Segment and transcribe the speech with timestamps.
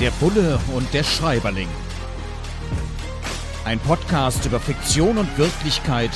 [0.00, 1.68] Der Bulle und der Schreiberling.
[3.64, 6.10] Ein Podcast über Fiktion und Wirklichkeit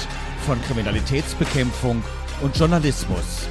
[0.44, 2.02] von Kriminalitätsbekämpfung
[2.42, 3.48] und Journalismus.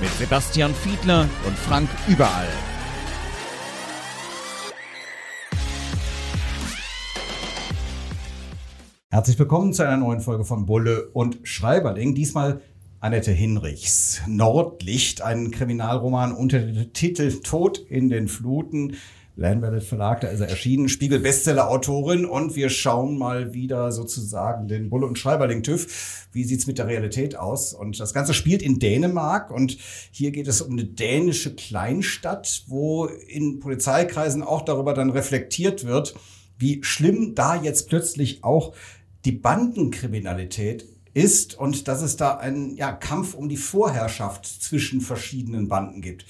[0.00, 2.48] Mit Sebastian Fiedler und Frank Überall.
[9.10, 12.16] Herzlich willkommen zu einer neuen Folge von Bulle und Schreiberling.
[12.16, 12.62] Diesmal
[13.02, 14.20] Annette Hinrichs.
[14.28, 18.94] Nordlicht, ein Kriminalroman unter dem Titel Tod in den Fluten.
[19.34, 24.88] Landwellet Verlag, da ist er erschienen, Spiegel Bestseller-Autorin und wir schauen mal wieder sozusagen den
[24.88, 26.28] Bulle und Schreiberling TÜV.
[26.30, 27.74] Wie sieht's mit der Realität aus?
[27.74, 29.78] Und das Ganze spielt in Dänemark und
[30.12, 36.14] hier geht es um eine dänische Kleinstadt, wo in Polizeikreisen auch darüber dann reflektiert wird,
[36.56, 38.76] wie schlimm da jetzt plötzlich auch
[39.24, 45.68] die Bandenkriminalität ist und dass es da einen ja, Kampf um die Vorherrschaft zwischen verschiedenen
[45.68, 46.24] Banden gibt.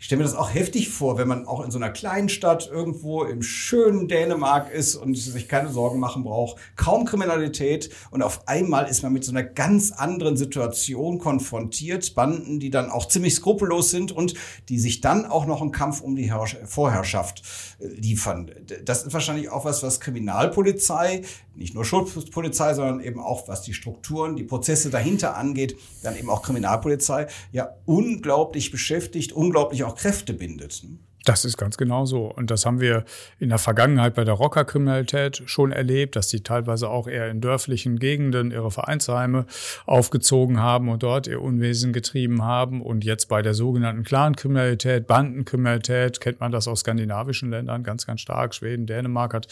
[0.00, 2.70] Ich stelle mir das auch heftig vor, wenn man auch in so einer kleinen Stadt
[2.70, 8.46] irgendwo im schönen Dänemark ist und sich keine Sorgen machen braucht, kaum Kriminalität und auf
[8.46, 13.34] einmal ist man mit so einer ganz anderen Situation konfrontiert, Banden, die dann auch ziemlich
[13.34, 14.34] skrupellos sind und
[14.68, 16.32] die sich dann auch noch einen Kampf um die
[16.64, 17.42] Vorherrschaft
[17.80, 18.52] äh, liefern.
[18.84, 21.22] Das ist wahrscheinlich auch was, was Kriminalpolizei,
[21.56, 26.30] nicht nur Schutzpolizei, sondern eben auch was die Strukturen, die Prozesse dahinter angeht, dann eben
[26.30, 30.82] auch Kriminalpolizei, ja unglaublich beschäftigt, unglaublich auch Kräfte bindet.
[30.84, 30.98] Ne?
[31.28, 32.24] Das ist ganz genau so.
[32.24, 33.04] Und das haben wir
[33.38, 37.98] in der Vergangenheit bei der Rockerkriminalität schon erlebt, dass die teilweise auch eher in dörflichen
[37.98, 39.44] Gegenden ihre Vereinsheime
[39.84, 42.80] aufgezogen haben und dort ihr Unwesen getrieben haben.
[42.80, 48.22] Und jetzt bei der sogenannten Clankriminalität, Bandenkriminalität, kennt man das aus skandinavischen Ländern ganz, ganz
[48.22, 48.54] stark.
[48.54, 49.48] Schweden, Dänemark hat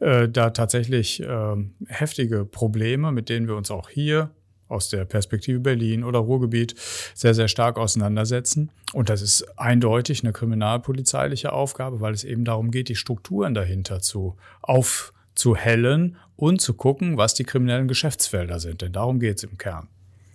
[0.00, 4.30] äh, da tatsächlich äh, heftige Probleme, mit denen wir uns auch hier
[4.70, 6.74] aus der Perspektive Berlin oder Ruhrgebiet
[7.14, 8.70] sehr, sehr stark auseinandersetzen.
[8.92, 14.00] Und das ist eindeutig eine kriminalpolizeiliche Aufgabe, weil es eben darum geht, die Strukturen dahinter
[14.00, 18.82] zu aufzuhellen und zu gucken, was die kriminellen Geschäftsfelder sind.
[18.82, 19.88] Denn darum geht es im Kern.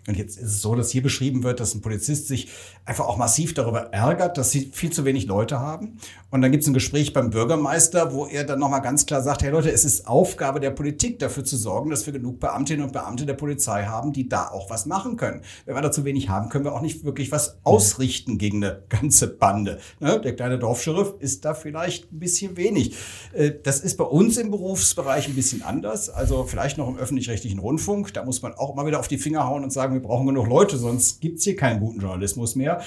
[0.07, 2.49] Und jetzt ist es so, dass hier beschrieben wird, dass ein Polizist sich
[2.85, 5.97] einfach auch massiv darüber ärgert, dass sie viel zu wenig Leute haben.
[6.29, 9.41] Und dann gibt es ein Gespräch beim Bürgermeister, wo er dann nochmal ganz klar sagt,
[9.41, 12.91] hey Leute, es ist Aufgabe der Politik dafür zu sorgen, dass wir genug Beamtinnen und
[12.91, 15.41] Beamte der Polizei haben, die da auch was machen können.
[15.65, 18.83] Wenn wir da zu wenig haben, können wir auch nicht wirklich was ausrichten gegen eine
[18.89, 19.79] ganze Bande.
[19.99, 20.19] Ne?
[20.19, 22.95] Der kleine Dorfscheriff ist da vielleicht ein bisschen wenig.
[23.33, 26.09] Äh, das ist bei uns im Berufsbereich ein bisschen anders.
[26.09, 28.13] Also vielleicht noch im öffentlich-rechtlichen Rundfunk.
[28.13, 30.47] Da muss man auch immer wieder auf die Finger hauen und sagen, wir brauchen genug
[30.47, 32.81] Leute, sonst gibt's hier keinen guten Journalismus mehr.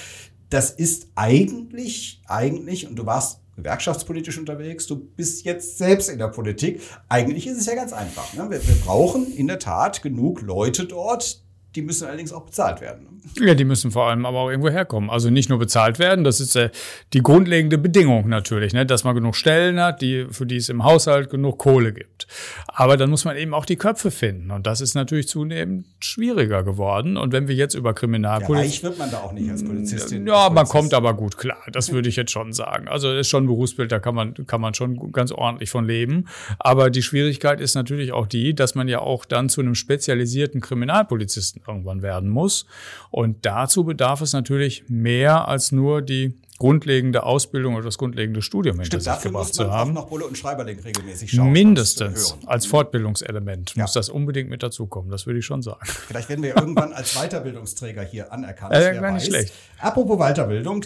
[0.51, 6.29] Das ist eigentlich, eigentlich, und du warst gewerkschaftspolitisch unterwegs, du bist jetzt selbst in der
[6.29, 6.81] Politik.
[7.09, 8.33] Eigentlich ist es ja ganz einfach.
[8.35, 8.49] Ne?
[8.51, 11.43] Wir, wir brauchen in der Tat genug Leute dort,
[11.79, 13.05] die müssen allerdings auch bezahlt werden.
[13.05, 13.47] Ne?
[13.47, 15.11] Ja, die müssen vor allem aber auch irgendwo herkommen.
[15.11, 16.71] Also nicht nur bezahlt werden, das ist äh,
[17.13, 18.85] die grundlegende Bedingung natürlich, ne?
[18.85, 22.27] dass man genug Stellen hat, die, für die es im Haushalt genug Kohle gibt.
[22.67, 24.51] Aber dann muss man eben auch die Köpfe finden.
[24.51, 27.17] Und das ist natürlich zunehmend schwieriger geworden.
[27.17, 28.57] Und wenn wir jetzt über Kriminalpolitik.
[28.57, 30.27] Ja, reich wird man da auch nicht als Polizistin.
[30.27, 31.63] Ja, als man kommt aber gut klar.
[31.71, 32.89] Das würde ich jetzt schon sagen.
[32.89, 35.87] Also das ist schon ein Berufsbild, da kann man, kann man schon ganz ordentlich von
[35.87, 36.25] leben.
[36.59, 40.61] Aber die Schwierigkeit ist natürlich auch die, dass man ja auch dann zu einem spezialisierten
[40.61, 42.67] Kriminalpolizisten irgendwann werden muss.
[43.11, 48.81] Und dazu bedarf es natürlich mehr als nur die grundlegende Ausbildung oder das grundlegende Studium
[48.81, 49.93] hinter sich gebracht zu haben.
[49.93, 51.53] noch Bulle und Schreiberling regelmäßig schauen.
[51.53, 53.83] Mindestens als Fortbildungselement ja.
[53.83, 55.11] muss das unbedingt mit dazukommen.
[55.11, 55.87] Das würde ich schon sagen.
[55.87, 58.75] Vielleicht werden wir irgendwann als Weiterbildungsträger hier anerkannt.
[58.75, 59.53] Äh, gar nicht schlecht.
[59.79, 60.85] Apropos Weiterbildung,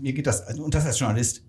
[0.00, 1.42] mir geht das, und das als Journalist,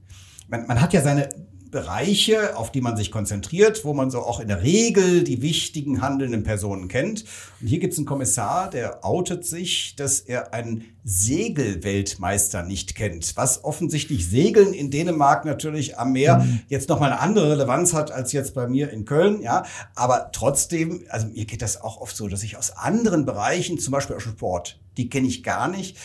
[0.47, 1.29] man, man hat ja seine
[1.71, 6.01] Bereiche, auf die man sich konzentriert, wo man so auch in der Regel die wichtigen
[6.01, 7.23] handelnden Personen kennt.
[7.61, 13.35] Und hier gibt es einen Kommissar, der outet sich, dass er einen Segelweltmeister nicht kennt,
[13.35, 16.59] was offensichtlich Segeln in Dänemark natürlich am Meer mhm.
[16.67, 19.63] jetzt nochmal eine andere Relevanz hat als jetzt bei mir in Köln, ja.
[19.95, 23.93] Aber trotzdem, also mir geht das auch oft so, dass ich aus anderen Bereichen, zum
[23.93, 25.97] Beispiel aus Sport, die kenne ich gar nicht,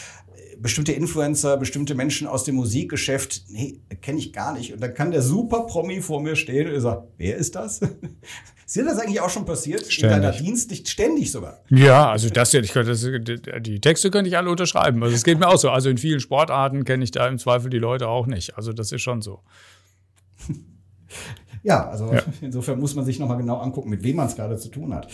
[0.60, 4.72] bestimmte Influencer, bestimmte Menschen aus dem Musikgeschäft, nee, kenne ich gar nicht.
[4.72, 7.80] Und dann kann der Super-Promi vor mir stehen und sagt, wer ist das?
[8.66, 9.86] Ist dir das eigentlich auch schon passiert?
[9.86, 10.16] Ständig.
[10.16, 11.60] In deiner Dienst, ständig sogar?
[11.68, 12.96] Ja, also das, ich könnte,
[13.60, 15.00] die Texte könnte ich alle unterschreiben.
[15.04, 15.70] Also es geht mir auch so.
[15.70, 18.56] Also in vielen Sportarten kenne ich da im Zweifel die Leute auch nicht.
[18.56, 19.40] Also das ist schon so.
[21.62, 22.22] Ja, also ja.
[22.42, 25.08] insofern muss man sich nochmal genau angucken, mit wem man es gerade zu tun hat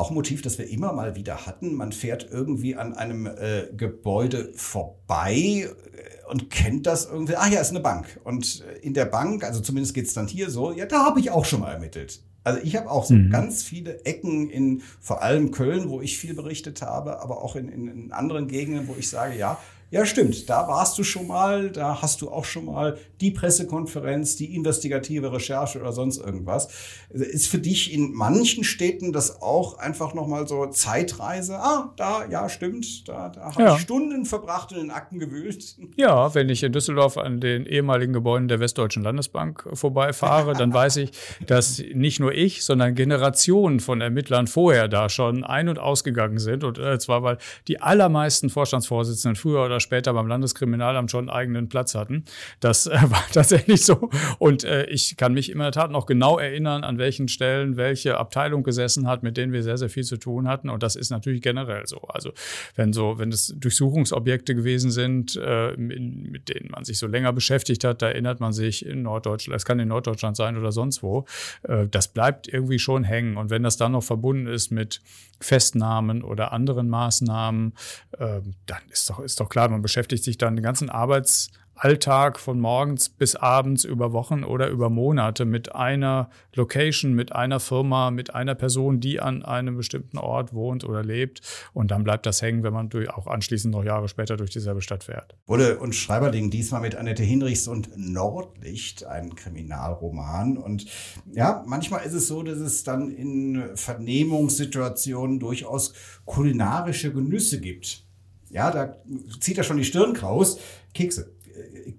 [0.00, 1.74] auch ein Motiv, das wir immer mal wieder hatten.
[1.74, 7.36] Man fährt irgendwie an einem äh, Gebäude vorbei äh, und kennt das irgendwie.
[7.36, 8.20] Ah ja, ist eine Bank.
[8.24, 11.30] Und in der Bank, also zumindest geht es dann hier so, ja, da habe ich
[11.30, 12.22] auch schon mal ermittelt.
[12.42, 13.30] Also ich habe auch so mhm.
[13.30, 17.68] ganz viele Ecken in vor allem Köln, wo ich viel berichtet habe, aber auch in,
[17.68, 19.58] in, in anderen Gegenden, wo ich sage, ja,
[19.92, 20.48] Ja, stimmt.
[20.48, 25.32] Da warst du schon mal, da hast du auch schon mal die Pressekonferenz, die investigative
[25.32, 26.68] Recherche oder sonst irgendwas.
[27.10, 31.56] Ist für dich in manchen Städten das auch einfach nochmal so Zeitreise?
[31.58, 33.08] Ah, da, ja, stimmt.
[33.08, 33.74] Da, da habe Ja.
[33.74, 35.76] ich Stunden verbracht und in Akten gewühlt.
[35.96, 40.98] Ja, wenn ich in Düsseldorf an den ehemaligen Gebäuden der Westdeutschen Landesbank vorbeifahre, dann weiß
[40.98, 41.10] ich,
[41.46, 46.62] dass nicht nur ich, sondern Generationen von Ermittlern vorher da schon ein- und ausgegangen sind.
[46.62, 51.68] Und äh, zwar, weil die allermeisten Vorstandsvorsitzenden früher oder später beim Landeskriminalamt schon einen eigenen
[51.68, 52.24] Platz hatten.
[52.60, 54.10] Das äh, war tatsächlich so.
[54.38, 58.18] Und äh, ich kann mich in der Tat noch genau erinnern, an welchen Stellen welche
[58.18, 60.68] Abteilung gesessen hat, mit denen wir sehr, sehr viel zu tun hatten.
[60.68, 62.00] Und das ist natürlich generell so.
[62.08, 62.32] Also
[62.76, 67.84] wenn so, wenn es Durchsuchungsobjekte gewesen sind, äh, mit denen man sich so länger beschäftigt
[67.84, 71.26] hat, da erinnert man sich in Norddeutschland, es kann in Norddeutschland sein oder sonst wo,
[71.62, 73.36] äh, das bleibt irgendwie schon hängen.
[73.36, 75.00] Und wenn das dann noch verbunden ist mit
[75.40, 77.74] Festnahmen oder anderen Maßnahmen,
[78.18, 82.60] äh, dann ist doch, ist doch klar, man beschäftigt sich dann den ganzen Arbeitsalltag von
[82.60, 88.34] morgens bis abends über Wochen oder über Monate mit einer Location, mit einer Firma, mit
[88.34, 91.40] einer Person, die an einem bestimmten Ort wohnt oder lebt.
[91.72, 94.82] Und dann bleibt das hängen, wenn man durch, auch anschließend noch Jahre später durch dieselbe
[94.82, 95.36] Stadt fährt.
[95.46, 100.58] Bulle und Schreiberling, diesmal mit Annette Hinrichs und Nordlicht, ein Kriminalroman.
[100.58, 100.86] Und
[101.32, 105.94] ja, manchmal ist es so, dass es dann in Vernehmungssituationen durchaus
[106.24, 108.04] kulinarische Genüsse gibt.
[108.50, 108.96] Ja, da
[109.40, 110.58] zieht er schon die Stirn kraus.
[110.94, 111.32] Kekse.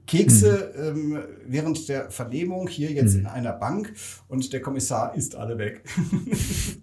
[0.07, 3.93] Kekse ähm, während der Vernehmung hier jetzt in einer Bank
[4.27, 5.83] und der Kommissar isst alle weg.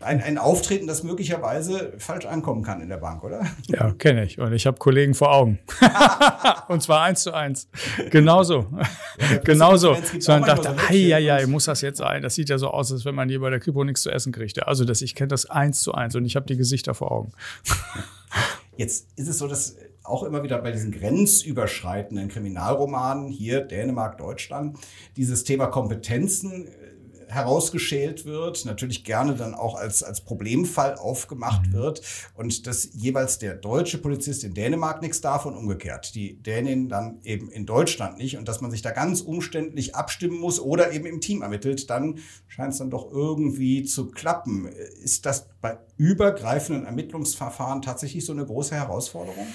[0.00, 3.46] ein, ein Auftreten, das möglicherweise falsch ankommen kann in der Bank, oder?
[3.66, 4.38] Ja, kenne ich.
[4.38, 5.58] Und ich habe Kollegen vor Augen.
[6.68, 7.68] und zwar eins zu eins.
[8.10, 8.66] Genauso.
[9.44, 9.92] Genauso.
[9.92, 12.22] Pressekonferenz gibt's So man dachte, ei, und- muss das jetzt sein?
[12.22, 14.32] Das sieht ja so aus, als wenn man hier bei der Kripo nichts zu essen
[14.32, 14.62] kriegt.
[14.66, 17.32] Also das, ich kenne das eins zu eins und ich habe die Gesichter vor Augen.
[18.76, 24.78] Jetzt ist es so, dass auch immer wieder bei diesen grenzüberschreitenden Kriminalromanen hier Dänemark, Deutschland
[25.16, 26.70] dieses Thema Kompetenzen äh,
[27.28, 32.02] herausgeschält wird, natürlich gerne dann auch als, als Problemfall aufgemacht wird
[32.34, 36.14] und dass jeweils der deutsche Polizist in Dänemark nichts darf und umgekehrt.
[36.14, 40.38] Die Dänin dann eben in Deutschland nicht und dass man sich da ganz umständlich abstimmen
[40.38, 42.18] muss oder eben im Team ermittelt, dann
[42.48, 44.66] scheint es dann doch irgendwie zu klappen.
[44.66, 49.46] Ist das bei übergreifenden Ermittlungsverfahren tatsächlich so eine große Herausforderung?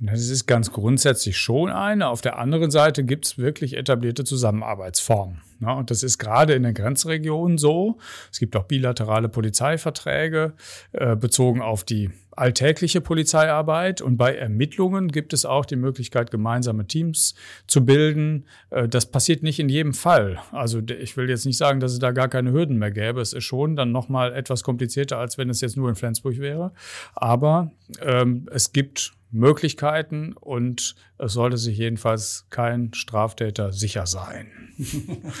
[0.00, 2.08] Das ist ganz grundsätzlich schon eine.
[2.08, 5.42] Auf der anderen Seite gibt es wirklich etablierte Zusammenarbeitsformen.
[5.60, 7.98] Ja, und das ist gerade in den Grenzregionen so.
[8.30, 10.52] Es gibt auch bilaterale Polizeiverträge
[10.92, 14.00] äh, bezogen auf die alltägliche Polizeiarbeit.
[14.00, 17.34] Und bei Ermittlungen gibt es auch die Möglichkeit, gemeinsame Teams
[17.66, 18.44] zu bilden.
[18.70, 20.38] Äh, das passiert nicht in jedem Fall.
[20.52, 23.20] Also ich will jetzt nicht sagen, dass es da gar keine Hürden mehr gäbe.
[23.20, 26.72] Es ist schon dann nochmal etwas komplizierter, als wenn es jetzt nur in Flensburg wäre.
[27.16, 34.50] Aber ähm, es gibt Möglichkeiten und es sollte sich jedenfalls kein Straftäter sicher sein.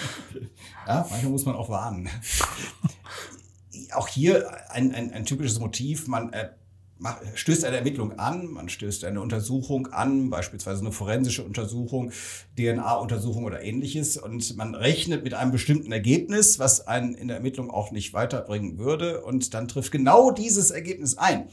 [0.86, 2.08] Ja, manchmal muss man auch warnen.
[3.92, 6.08] auch hier ein, ein, ein typisches Motiv.
[6.08, 6.48] Man äh,
[6.98, 12.12] macht, stößt eine Ermittlung an, man stößt eine Untersuchung an, beispielsweise eine forensische Untersuchung,
[12.56, 14.16] DNA-Untersuchung oder ähnliches.
[14.16, 18.78] Und man rechnet mit einem bestimmten Ergebnis, was einen in der Ermittlung auch nicht weiterbringen
[18.78, 19.22] würde.
[19.22, 21.48] Und dann trifft genau dieses Ergebnis ein.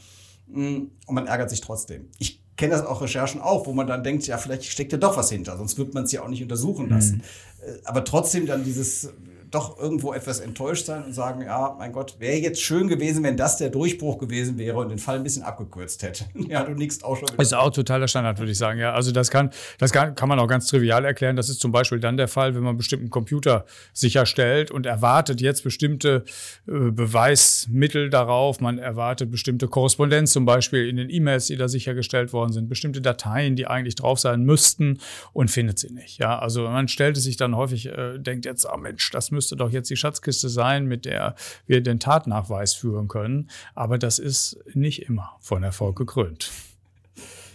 [0.48, 0.76] Mm,
[1.06, 2.08] Und man ärgert sich trotzdem.
[2.18, 5.16] Ich kenne das auch Recherchen auch, wo man dann denkt, ja, vielleicht steckt ja doch
[5.16, 7.22] was hinter, sonst wird man es ja auch nicht untersuchen lassen.
[7.66, 9.10] Äh, Aber trotzdem dann dieses
[9.50, 13.36] doch irgendwo etwas enttäuscht sein und sagen, ja, mein Gott, wäre jetzt schön gewesen, wenn
[13.36, 16.24] das der Durchbruch gewesen wäre und den Fall ein bisschen abgekürzt hätte.
[16.48, 17.28] ja, du nickst auch schon.
[17.38, 18.80] Ist auch totaler Standard, würde ich sagen.
[18.80, 21.36] Ja, also das kann, das kann, kann man auch ganz trivial erklären.
[21.36, 25.40] Das ist zum Beispiel dann der Fall, wenn man einen bestimmten Computer sicherstellt und erwartet
[25.40, 26.24] jetzt bestimmte
[26.66, 28.60] äh, Beweismittel darauf.
[28.60, 33.00] Man erwartet bestimmte Korrespondenz, zum Beispiel in den E-Mails, die da sichergestellt worden sind, bestimmte
[33.00, 34.98] Dateien, die eigentlich drauf sein müssten
[35.32, 36.18] und findet sie nicht.
[36.18, 39.54] Ja, also man stellt es sich dann häufig, äh, denkt jetzt, ah Mensch, das müsste
[39.54, 43.48] doch jetzt die Schatzkiste sein, mit der wir den Tatnachweis führen können.
[43.76, 46.50] Aber das ist nicht immer von Erfolg gekrönt.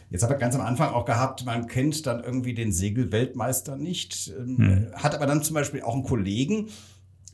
[0.09, 4.33] Jetzt habe ich ganz am Anfang auch gehabt, man kennt dann irgendwie den Segelweltmeister nicht,
[4.37, 6.67] ähm, hat aber dann zum Beispiel auch einen Kollegen,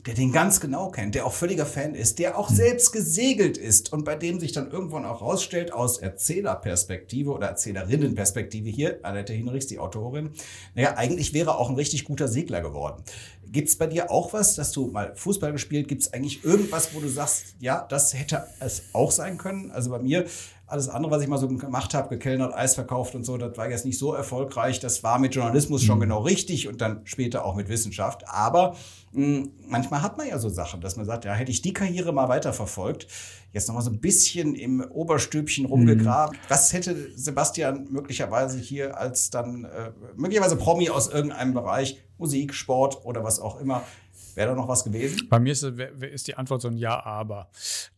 [0.06, 3.92] der den ganz genau kennt, der auch völliger Fan ist, der auch selbst gesegelt ist
[3.92, 9.66] und bei dem sich dann irgendwann auch rausstellt, aus Erzählerperspektive oder Erzählerinnenperspektive hier, Annette Hinrichs,
[9.66, 10.30] die Autorin,
[10.74, 13.02] naja, eigentlich wäre er auch ein richtig guter Segler geworden.
[13.50, 15.88] Gibt es bei dir auch was, dass du mal Fußball gespielt?
[15.88, 19.70] Gibt es eigentlich irgendwas, wo du sagst, ja, das hätte es auch sein können?
[19.70, 20.26] Also bei mir,
[20.68, 23.70] alles andere, was ich mal so gemacht habe, gekellnert, Eis verkauft und so, das war
[23.70, 24.80] jetzt nicht so erfolgreich.
[24.80, 26.02] Das war mit Journalismus schon mhm.
[26.02, 28.28] genau richtig und dann später auch mit Wissenschaft.
[28.28, 28.76] Aber
[29.12, 31.72] mh, hm, manchmal hat man ja so Sachen, dass man sagt, ja, hätte ich die
[31.72, 33.06] Karriere mal weiterverfolgt,
[33.52, 36.36] jetzt noch mal so ein bisschen im Oberstübchen rumgegraben.
[36.36, 36.40] Mhm.
[36.48, 43.04] Was hätte Sebastian möglicherweise hier als dann äh, möglicherweise Promi aus irgendeinem Bereich, Musik, Sport
[43.04, 43.84] oder was auch immer,
[44.38, 45.26] Wäre da noch was gewesen?
[45.28, 47.50] Bei mir ist, ist die Antwort so ein Ja, aber.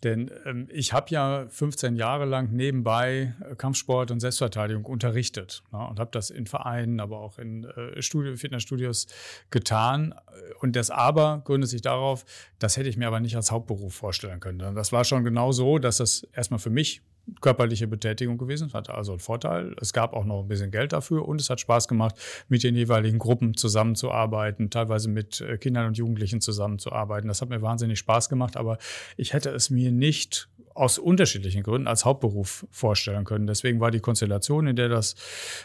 [0.02, 5.87] Denn ähm, ich habe ja 15 Jahre lang nebenbei äh, Kampfsport und Selbstverteidigung unterrichtet ne,
[5.87, 9.06] und habe das in Vereinen, aber auch in äh, Studio, Fitnessstudios
[9.50, 10.14] getan.
[10.61, 12.25] Und das Aber gründet sich darauf,
[12.59, 14.75] das hätte ich mir aber nicht als Hauptberuf vorstellen können.
[14.75, 17.02] Das war schon genau so, dass das erstmal für mich
[17.40, 18.68] körperliche Betätigung gewesen.
[18.68, 19.75] Es hatte also einen Vorteil.
[19.80, 22.14] Es gab auch noch ein bisschen Geld dafür und es hat Spaß gemacht,
[22.49, 27.28] mit den jeweiligen Gruppen zusammenzuarbeiten, teilweise mit äh, Kindern und Jugendlichen zusammenzuarbeiten.
[27.28, 28.78] Das hat mir wahnsinnig Spaß gemacht, aber
[29.16, 33.46] ich hätte es mir nicht aus unterschiedlichen Gründen als Hauptberuf vorstellen können.
[33.46, 35.14] Deswegen war die Konstellation, in der das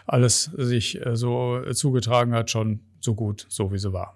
[0.06, 4.16] alles sich äh, so zugetragen hat, schon so gut, so wie sie war.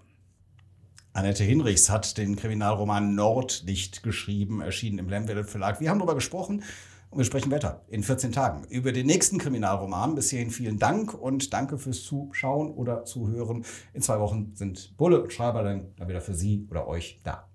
[1.13, 5.81] Annette Hinrichs hat den Kriminalroman Nordlicht geschrieben, erschienen im Lemwelle Verlag.
[5.81, 6.63] Wir haben darüber gesprochen,
[7.09, 10.15] und wir sprechen weiter in 14 Tagen über den nächsten Kriminalroman.
[10.15, 13.65] Bis hierhin vielen Dank und danke fürs Zuschauen oder Zuhören.
[13.93, 17.49] In zwei Wochen sind Bulle und Schreiber dann wieder für Sie oder euch da.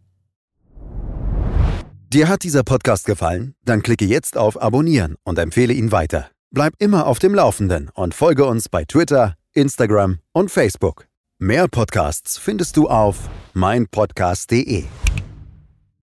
[2.13, 3.55] Dir hat dieser Podcast gefallen?
[3.65, 6.31] Dann klicke jetzt auf Abonnieren und empfehle ihn weiter.
[6.53, 11.09] Bleib immer auf dem Laufenden und folge uns bei Twitter, Instagram und Facebook.
[11.41, 14.85] Mehr Podcasts findest du auf meinpodcast.de.